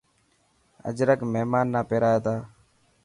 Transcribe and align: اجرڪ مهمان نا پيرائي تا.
اجرڪ 0.89 1.19
مهمان 1.33 1.65
نا 1.73 1.81
پيرائي 1.89 2.19
تا. 2.25 2.35